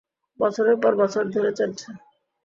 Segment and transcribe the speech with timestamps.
[0.39, 1.87] বছরের পর বছর ধরে চলছে।